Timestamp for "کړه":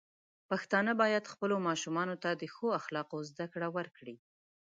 3.53-3.67